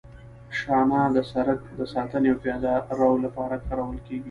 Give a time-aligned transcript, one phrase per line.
[0.59, 4.19] شانه د سرک د ساتنې او پیاده رو لپاره کارول کیږي